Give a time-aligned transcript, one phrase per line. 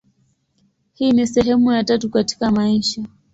[0.93, 3.03] Hii ni sehemu ya tatu katika insha.